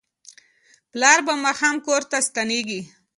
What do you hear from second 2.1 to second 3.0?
ته ستنیږي.